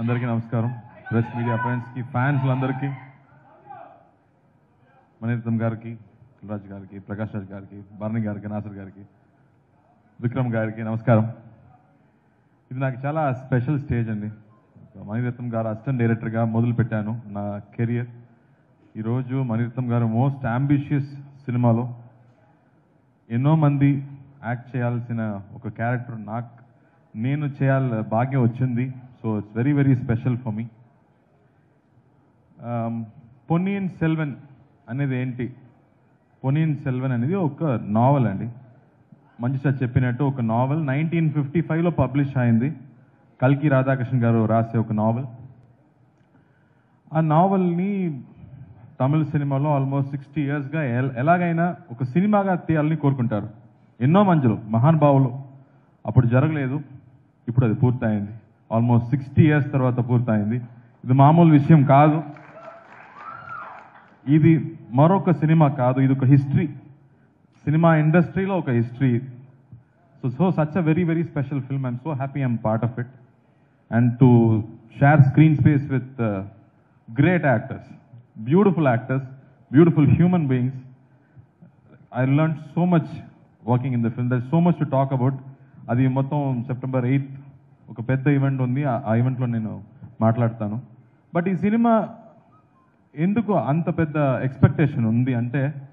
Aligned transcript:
అందరికీ 0.00 0.26
నమస్కారం. 0.26 0.70
Press 1.08 1.32
media 1.38 1.56
ఫ్రెండ్స్కి 1.62 2.02
ఫ్యాన్స్లందరికీ 2.12 2.88
మణిరత్నం 5.22 5.56
గారికి 5.62 5.90
కులరాజ్ 6.36 6.68
గారికి 6.70 6.98
ప్రకాష్ 7.08 7.34
రాజ్ 7.36 7.50
గారికి 7.54 7.78
భరణి 8.00 8.20
గారికి 8.26 8.48
నాసర్ 8.52 8.76
గారికి 8.78 9.02
విక్రమ్ 10.20 10.48
గారికి 10.54 10.82
నమస్కారం. 10.88 11.26
ఇది 12.70 12.80
నాకు 12.84 12.98
చాలా 13.04 13.24
స్పెషల్ 13.42 13.78
స్టేజ్ 13.82 14.08
అండి. 14.14 14.30
మణిరత్నం 15.10 15.50
గారు 15.56 15.70
అసిస్టెంట్ 15.72 16.00
డైరెక్టర్గా 16.02 16.44
మొదలు 16.54 16.76
పెట్టాను 16.80 17.14
నా 17.36 17.44
కెరియర్. 17.76 18.08
ఈరోజు 19.02 19.36
మణిరత్నం 19.50 19.92
గారు 19.92 20.08
మోస్ట్ 20.16 20.48
అంబిషియస్ 20.54 21.12
సినిమాలో 21.44 21.86
ఎన్నో 23.30 23.54
మంది 23.66 23.92
యాక్ట్ 24.48 24.72
చేయాల్సిన 24.76 25.20
ఒక 25.60 25.66
క్యారెక్టర్ 25.82 26.18
నాకు 26.32 26.50
నేను 27.26 27.46
చేయాల 27.60 28.00
భాగ్యం 28.16 28.42
వచ్చింది. 28.48 28.86
So 29.22 29.38
it's 29.38 29.56
very 29.56 29.72
very 29.78 29.94
special 29.94 30.36
for 30.42 30.54
me 30.54 30.66
Ponniyin 33.50 33.88
Selvan 33.88 34.34
అనేది 34.88 35.14
ఏంటి? 35.16 35.46
పొనియన్ 36.44 36.76
సెల్వెన్ 36.76 37.12
అనేది 37.12 37.34
ఒక 37.34 37.64
నావల్ 37.98 38.26
అండి. 38.26 38.48
మంచి 39.40 39.58
సార్ 39.58 39.76
చెప్పినట్టు 39.82 40.22
ఒక 40.24 40.40
నావల్ 40.40 40.80
నైన్టీన్ 40.86 41.30
ఫిఫ్టీ 41.30 41.60
ఫైవ్లో 41.60 41.90
పబ్లిష్ 41.90 42.36
అయింది. 42.36 42.68
కల్కి 43.42 43.68
రాధాకృష్ణ 43.68 44.16
గారు 44.24 44.40
రాసే 44.46 44.78
ఒక 44.78 44.92
నావల్ 44.92 45.26
ఆ 47.14 47.20
నావల్ని 47.20 48.22
తమిళ 49.00 49.22
సినిమాలో 49.22 49.68
ఆల్మోస్ట్ 49.74 50.10
సిక్స్టీ 50.10 50.40
ఇయర్స్గా 50.42 50.82
ఎలాగైనా 51.22 51.76
ఒక 51.90 52.04
సినిమాగా 52.04 52.54
తీయాలని 52.54 52.96
కోరుకుంటారు. 52.96 53.48
ఎన్నో 54.00 54.22
మంచులు 54.24 54.56
మహానుభావులు 54.68 55.30
అప్పుడు 56.06 56.26
జరగలేదు. 56.26 56.80
ఇప్పుడు 57.48 57.66
అది 57.66 57.74
పూర్తయింది. 57.74 58.32
ఆల్మోస్ట్ 58.74 59.08
సిక్స్టీ 59.12 59.42
ఇయర్స్ 59.48 59.68
తర్వాత 59.72 59.98
పూర్తయింది. 60.08 60.58
ఇది 61.04 61.14
మామూలు 61.22 61.50
విషయం 61.58 61.80
కాదు. 61.94 62.18
ఇది 64.36 64.52
మరొక 64.98 65.32
సినిమా 65.42 65.66
కాదు. 65.82 65.98
ఇది 66.06 66.12
ఒక 66.18 66.26
హిస్టరీ. 66.32 66.66
సినిమా 67.64 67.90
ఇండస్ట్రీలో 68.02 68.54
ఒక 68.62 68.70
history. 68.78 69.12
So 70.22 70.28
so 70.38 70.46
such 70.58 70.76
a 70.80 70.82
very 70.88 71.02
very 71.10 71.22
special 71.30 71.60
film 71.68 71.84
I'm 71.86 72.00
so 72.04 72.10
happy 72.20 72.40
I'm 72.44 72.58
part 72.64 72.84
of 72.88 72.96
it 73.02 73.12
and 73.90 74.10
to 74.22 74.28
share 75.00 75.20
screen 75.28 75.56
space 75.60 75.84
with 75.94 76.20
great 77.08 77.46
actors 77.52 77.88
beautiful 78.48 78.88
actors 78.92 79.28
beautiful 79.70 80.08
human 80.16 80.46
beings 80.52 80.80
I 82.20 82.24
learn 82.38 82.56
so 82.74 82.84
much 82.94 83.10
working 83.70 83.94
in 83.98 84.04
the 84.06 84.10
film 84.16 84.30
there 84.32 84.44
so 84.52 84.60
much 84.66 84.78
to 84.82 84.88
talk 84.96 85.14
about 85.18 85.38
అది 85.92 86.04
మొత్తం 86.18 86.40
September 86.68 87.06
eighth 87.12 87.30
ఒక 87.90 88.08
పెద్ద 88.08 88.28
event 88.28 88.62
ఉంది. 88.62 88.84
ఆ- 88.84 89.14
ఈవెంట్లో 89.14 89.46
నేను 89.46 89.84
మాట్లాడతాను. 90.20 90.82
But 91.34 91.48
ఈ 91.48 91.56
సినిమా 91.56 92.08
ఎందుకు 93.16 93.52
అంత 93.52 93.98
పెద్ద 93.98 94.16
ఎక్స్పెక్టేషన్ 94.16 95.06
ఉంది 95.06 95.34
అంటే 95.34 95.88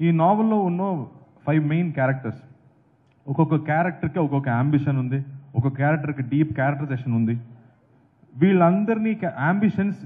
ఈ 0.00 0.10
నావల్లో 0.10 0.60
ఉన్న 0.60 1.04
ఫైవ్ 1.46 1.66
మెయిన్ 1.66 1.92
క్యారెక్టర్స్ 1.92 2.42
ఒక్కొక్క 3.28 3.56
క్యారెక్టర్కి 3.56 4.18
ఒక్కొక్క 4.18 4.48
అంబిషన్ 4.48 4.98
ఉంది. 4.98 5.16
ఒక్కొక్క 5.56 5.76
క్యారెక్టర్కి 5.76 6.22
డీప్ 6.22 6.52
క్యారెక్టరైజేషన్ 6.52 7.14
ఉంది. 7.14 7.40
వీళ్ళందరినీ 8.36 9.20
అంబిషన్స్ 9.38 9.98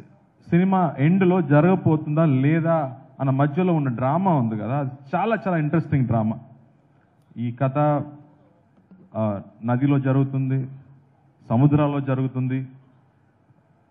సినిమా 0.50 0.94
ఎండ్లో 0.98 1.42
జరగబోతుందా 1.42 2.24
లేదా 2.24 2.97
అన్న 3.20 3.30
మధ్యలో 3.30 3.74
ఉన్న 3.74 3.89
డ్రామా 3.89 4.34
ఉంది 4.34 4.58
కదా. 4.58 4.91
చాలా 5.14 5.36
చాలా 5.47 5.56
ఇంట్రెస్టింగ్ 5.56 6.06
డ్రామా 6.06 6.39
ఈ 7.36 7.52
కథ 7.52 7.78
నదిలో 9.64 9.98
జరుగుతుంది. 9.98 10.67
సముద్రాల్లో 11.50 12.00
జరుగుతుంది 12.11 12.58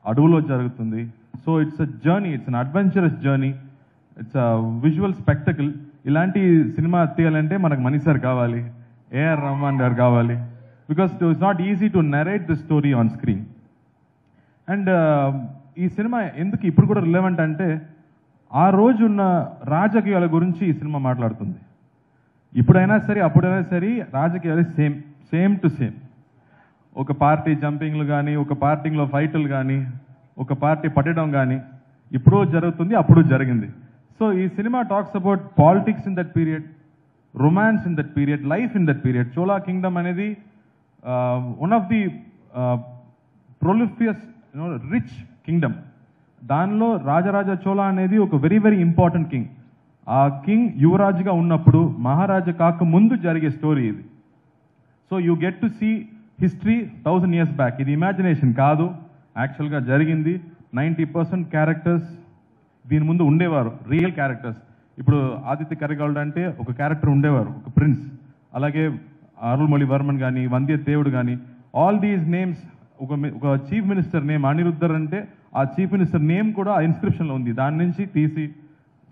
అడవులో 0.05 0.39
జరుగుతుంది. 0.51 1.01
So 1.43 1.51
it's 1.63 1.81
a 1.85 1.87
journey 2.05 2.29
it's 2.35 2.49
an 2.51 2.59
adventurous 2.63 3.17
journey 3.25 3.51
it's 4.21 4.37
a 4.45 4.47
visual 4.85 5.15
spectacle 5.21 5.71
ఇలాంటి 6.09 6.41
సినిమా 6.75 6.99
తీయాలంటే 7.17 7.55
మనకు 7.65 7.81
మనీ 7.87 7.99
సార్ 8.05 8.19
కావాలి 8.27 8.61
ఏఆర్ 9.21 9.41
రహమాన్ 9.47 9.81
గారు 9.83 9.95
కావాలి. 10.03 10.37
Because 10.91 11.11
it's 11.15 11.43
not 11.47 11.61
easy 11.69 11.87
to 11.95 12.01
narrate 12.17 12.45
the 12.51 12.55
story 12.63 12.91
on 13.01 13.11
screen 13.15 13.43
and 14.67 14.89
ఈ 15.83 15.87
సినిమా 15.97 16.19
ఎందుకు 16.43 16.63
ఇప్పుడు 16.71 16.87
కూడా 16.91 17.01
రిలవెంట్ 17.07 17.41
అంటే 17.47 17.67
ఆ 18.51 18.65
రోజు 18.79 19.01
ఉన్న 19.09 19.23
రాజకీయాల 19.75 20.25
గురించి 20.35 20.61
ఈ 20.71 20.73
సినిమా 20.81 20.99
మాట్లాడుతుంది. 21.07 21.59
ఇప్పుడైనా 22.61 22.95
సరే 23.07 23.19
అప్పుడైనా 23.27 23.61
సరే 23.71 23.89
రాజకీయాలు 24.19 24.63
సేమ్ 24.77 24.95
సేమ్ 25.31 25.53
టు 25.63 25.69
సేమ్ 25.79 25.95
ఒక 27.01 27.11
పార్టీ 27.23 27.51
జంపింగ్లు 27.63 28.05
కానీ 28.13 28.33
ఒక 28.43 28.53
పార్టీలో 28.63 29.05
ఫైట్లు 29.13 29.47
కానీ 29.55 29.79
ఒక 30.43 30.53
పార్టీ 30.63 30.87
పట్టడం 30.97 31.27
కానీ 31.37 31.57
ఇప్పుడు 32.11 32.37
జరుగుతుంది 32.53 32.93
అప్పుడు 33.01 33.21
జరిగింది. 33.33 33.67
సో 34.17 34.25
ఈ 34.41 34.43
cinema 34.57 34.79
talks 34.91 35.15
about 35.19 35.43
politics 35.61 36.05
in 36.09 36.17
that 36.19 36.31
period 36.37 36.65
romance 37.33 37.83
in 37.89 37.95
that 37.99 38.11
period 38.17 38.43
life 38.53 38.73
in 38.79 38.87
that 38.89 39.01
period 39.05 39.29
Chola 39.37 39.57
kingdom 39.67 39.97
అనేది 40.01 40.29
one 41.63 41.73
of 41.79 41.87
the 41.93 42.01
prolific 43.65 44.23
rich 44.93 45.15
kingdom 45.47 45.77
దానిలో 46.41 46.89
రాజరాజ 47.11 47.51
చోళ 47.65 47.81
అనేది 47.91 48.17
ఒక 48.25 48.35
వెరీ 48.45 48.57
వెరీ 48.65 48.79
ఇంపార్టెంట్ 48.87 49.29
కింగ్ 49.33 49.49
ఆ 50.07 50.21
కింగ్ 50.45 50.67
యువరాజుగా 50.85 51.33
ఉన్నప్పుడు 51.41 51.79
మహారాజా 52.07 52.53
కాక 52.59 52.83
ముందు 52.95 53.15
జరిగే 53.27 53.49
స్టోరీ 53.57 53.83
ఇది. 53.91 54.03
So 55.11 55.15
you 55.27 55.33
get 55.45 55.57
to 55.63 55.67
see 55.79 55.89
history 56.41 56.91
thousand 57.05 57.35
years 57.35 57.55
back. 57.55 57.81
ఇది 57.81 57.91
ఇమాజినేషన్ 57.91 58.53
కాదు. 58.53 58.91
యాక్చువల్గా 59.37 59.79
జరిగింది. 59.79 60.41
నైంటీ 60.73 61.03
పర్సెంట్ 61.03 61.49
క్యారెక్టర్స్ 61.49 62.09
దీని 62.87 63.05
ముందు 63.05 63.23
ఉండేవారు. 63.23 63.71
రియల్ 63.89 64.11
క్యారెక్టర్స్ 64.11 64.61
ఇప్పుడు 64.97 65.37
ఆదిత్య 65.45 65.75
కరిగాల్డ్ 65.75 66.17
అంటే 66.17 66.41
ఒక 66.59 66.71
క్యారెక్టర్ 66.71 67.09
ఉండేవారు. 67.09 67.49
ఒక 67.49 67.69
ప్రిన్స్ 67.77 68.03
అలాగే 68.55 68.83
అరుల్మొళి 69.41 69.85
వర్మన్ 69.85 70.19
కానీ 70.19 70.47
వంద్య 70.47 70.77
దేవుడు 70.77 71.09
కానీ 71.09 71.39
ఆల్ 71.75 71.99
దీస్ 71.99 72.27
నేమ్స్ 72.35 72.63
ఒక 73.01 73.11
ఒక 73.11 73.59
చీఫ్ 73.69 73.87
మినిస్టర్ 73.87 74.27
నేమ్ 74.27 74.45
అనిరుద్ధర్ 74.45 74.91
అంటే 74.91 75.27
ఆ 75.55 75.63
చీఫ్ 75.63 75.93
మినిస్టర్ 75.93 76.27
నేమ్ 76.27 76.53
కూడా 76.53 76.71
ఆ 76.71 76.79
ఇన్స్క్రిప్షన్లో 76.79 77.33
ఉంది. 77.33 77.51
దాని 77.51 77.77
నుంచి 77.77 78.05
తీసి 78.05 78.49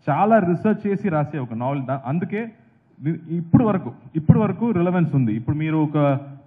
చాలా 0.09 0.39
రీసెర్చ్ 0.39 0.88
చేసి 0.88 1.09
రాసే 1.09 1.39
ఒక 1.39 1.53
నావెల్ 1.53 1.81
అందుకే 2.06 2.41
ఇప్పుడు 3.29 3.63
వరకు 3.63 3.91
ఇప్పుడు 4.16 4.39
వరకు 4.39 4.72
రిలవెన్స్ 4.72 5.16
ఉంది. 5.16 5.33
ఇప్పుడు 5.33 5.56
మీరు 5.56 5.78
ఒక 5.78 5.97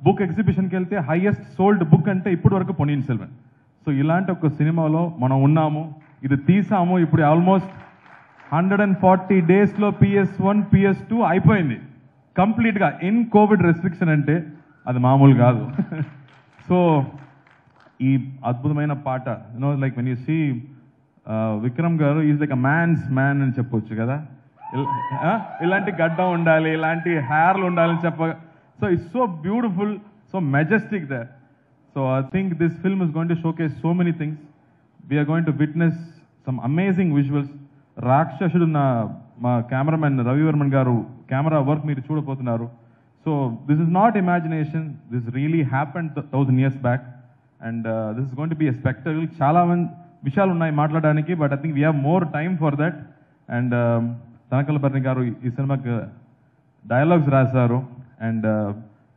బుక్ 0.07 0.23
ఎగ్జిబిషన్కి 0.23 0.77
వెళ్తే 0.77 0.97
హైయెస్ట్ 0.97 1.43
సోల్డ్ 1.43 1.85
బుక్ 1.85 2.09
అంటే 2.09 2.33
ఇప్పటి 2.33 2.55
వరకు 2.55 2.73
పొనీన్ 2.73 3.03
సెల్వన్. 3.03 3.29
సో 3.87 3.93
ఇలాంటి 3.93 4.31
ఒక 4.31 4.47
సినిమాలో 4.47 5.17
మనం 5.19 5.43
ఉన్నాము 5.43 5.95
ఇది 6.25 6.37
తీసాము 6.37 6.99
ఇప్పుడు 6.99 7.23
ఆల్మోస్ట్ 7.23 7.71
హండ్రెడ్ 8.53 8.83
అండ్ 8.83 8.99
ఫార్టీ 8.99 9.41
డేస్లో 9.41 9.91
పిఎస్ 9.91 10.41
వన్ 10.41 10.63
పిఎస్ 10.75 11.09
టూ 11.11 11.21
అయిపోయింది. 11.21 11.81
కంప్లీట్గా 12.39 12.99
ఇన్ 13.03 13.27
కోవిడ్ 13.27 13.63
రెస్ట్రిక్షన్ 13.63 14.09
అంటే 14.09 14.47
అది 14.87 14.99
మామూలు 14.99 15.35
కాదు. 15.35 15.71
సో 16.69 17.07
ఈ 18.03 18.33
అద్భుతమైన 18.45 18.93
పాట 18.93 19.29
you know 19.29 19.75
like 19.75 19.97
when 19.97 20.09
you 20.09 20.17
see 20.17 20.63
Vikram 21.63 22.01
గారు 22.01 22.21
is 22.21 22.41
like 22.41 22.53
a 22.53 22.55
man's 22.55 23.13
man 23.13 23.43
అని 23.43 23.51
చెప్పొచ్చు 23.51 23.97
కదా. 23.97 24.27
ఇల్- 24.75 25.67
ఇలాంటి 25.67 25.93
గడ్డం 25.93 26.33
ఉండాలి 26.33 26.73
ఇలాంటి 26.73 27.11
హెయిర్లు 27.11 27.67
ఉండాలని 27.67 27.99
చెప్ప 28.05 28.35
so 28.81 28.89
it's 28.95 29.09
so 29.17 29.23
beautiful 29.47 29.95
so 30.33 30.39
majestic 30.57 31.07
they 31.13 31.21
so 31.97 32.01
I 32.19 32.21
think 32.35 32.53
this 32.63 32.77
film 32.85 33.03
is 33.05 33.13
going 33.17 33.33
to 33.35 33.39
showcase 33.45 33.75
so 33.83 33.93
many 34.01 34.13
things 34.23 34.43
we're 35.11 35.29
going 35.33 35.49
to 35.51 35.55
witness 35.63 36.01
some 36.47 36.59
amazing 36.71 37.13
visuals 37.19 37.53
రాక్షసుడు 38.11 38.67
నా 38.79 38.87
మా 39.45 39.53
కెమెరామెన్ 39.71 40.19
రవివర్మన్ 40.29 40.73
గారు 40.75 40.97
కెమెరా 41.31 41.59
వర్క్ 41.69 41.87
మీరు 41.87 42.03
చూడబోతున్నారు. 42.09 42.67
So 43.27 43.31
this 43.69 43.81
is 43.85 43.93
not 44.01 44.17
imagination 44.17 44.85
this 45.13 45.29
really 45.37 45.63
happened 45.75 46.11
thousand 46.33 46.61
years 46.61 46.81
back 46.87 47.07
and 47.61 47.87
this 48.17 48.27
is 48.29 48.35
going 48.39 48.55
to 48.55 48.59
be 48.63 48.69
a 48.73 48.75
spectacle 48.81 49.27
చాలా 49.43 49.61
మంది 49.71 49.89
విషయాలు 50.29 50.51
ఉన్నాయి 50.57 50.73
మాట్లాడడానికి 50.83 51.33
but 51.41 51.53
I 51.57 51.59
think 51.63 51.75
we 51.79 51.83
have 51.87 51.99
more 52.09 52.25
time 52.37 52.55
for 52.63 52.77
that 52.83 52.99
and 53.57 53.75
Tanikella Bharani 54.53 55.01
గారు 55.09 55.23
ఈ 55.47 55.51
సినిమాకి 55.57 55.95
dialogues 56.85 57.31
రాశారు. 57.37 57.79
And 58.19 58.47
uh, 58.47 58.69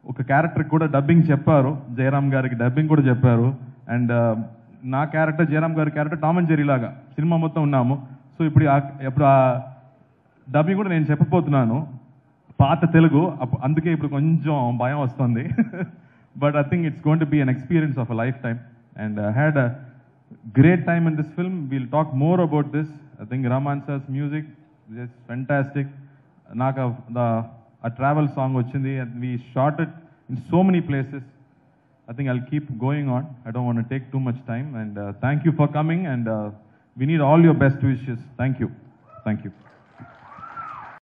ఒక 0.05 0.21
క్యారెక్టర్ 0.29 0.65
కూడా 0.73 0.85
డబ్బింగ్ 0.95 1.25
చెప్పారు. 1.31 1.71
జయరామ్ 1.97 2.29
గారికి 2.33 2.55
డబ్బింగ్ 2.55 2.89
కూడా 2.93 3.03
చెప్పారు. 3.09 3.47
అండ్ 3.93 4.11
uh, 4.11 4.33
నా 4.93 5.01
క్యారెక్టర్ 5.13 5.49
జయరామ్ 5.51 5.77
గారి 5.79 5.91
క్యారెక్టర్ 5.95 6.21
టామ్ 6.25 6.37
అండ్ 6.39 6.49
జెరీ 6.51 6.65
లాగా. 6.71 6.89
సినిమా 7.15 7.37
మొత్తం 7.37 7.61
ఉన్నాము. 7.67 7.95
సో 8.35 8.43
ఇప్పుడు 8.49 8.65
ఇప్పుడు 9.07 9.25
ఆ 9.25 9.37
డబ్బింగ్ 10.47 10.79
కూడా 10.81 10.91
నేను 10.95 11.05
చెప్పబోతున్నాను. 11.11 11.77
పాత 12.61 12.81
తెలుగు. 12.93 13.21
అందుకే 13.67 13.89
ఇప్పుడు 13.95 14.11
కొంచెం 14.15 14.77
భయం 14.83 14.99
వస్తుంది. 15.07 15.43
But 16.35 16.55
I 16.61 16.65
think 16.71 16.85
it's 16.89 17.03
going 17.07 17.23
to 17.25 17.29
be 17.35 17.39
an 17.45 17.51
experience 17.55 17.97
of 18.03 18.11
a 18.11 18.17
lifetime 18.45 18.59
and 19.03 19.19
had 19.37 19.57
a 19.57 19.67
great 20.59 20.83
time 20.89 21.05
in 21.09 21.17
this 21.19 21.31
film 21.37 21.57
we'll 21.71 21.89
talk 21.95 22.11
more 22.23 22.41
about 22.47 22.69
this 22.77 22.91
I 23.23 23.25
think 23.31 23.45
Rahman sir's 23.55 24.05
music 24.17 24.49
is 25.03 25.13
fantastic 25.29 25.91
నాకు 26.63 26.83
the 27.17 27.21
ఆ 27.84 27.88
travel 28.00 28.28
song 28.38 28.56
వచ్చింది 28.62 28.92
and 29.02 29.14
we 29.24 29.30
shot 29.54 29.80
it 29.86 29.96
in 30.32 30.42
so 30.50 30.60
many 30.70 30.82
places 30.90 31.28
I 32.08 32.12
think 32.12 32.28
I'll 32.30 32.46
keep 32.50 32.66
going 32.78 33.08
on. 33.08 33.22
I 33.46 33.50
don't 33.50 33.64
want 33.64 33.78
to 33.78 33.88
take 33.92 34.10
too 34.12 34.20
much 34.20 34.36
time. 34.46 34.74
And 34.74 34.98
uh, 34.98 35.12
thank 35.22 35.44
you 35.44 35.52
for 35.52 35.66
coming. 35.68 36.06
And 36.06 36.28
uh, 36.28 36.50
we 36.96 37.06
need 37.06 37.20
all 37.20 37.40
your 37.40 37.54
best 37.54 37.82
wishes. 37.82 38.18
Thank 38.36 38.60
you. 38.60 38.70
Thank 39.24 39.44
you. 39.44 39.52